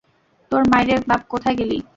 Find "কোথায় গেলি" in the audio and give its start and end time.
1.31-1.77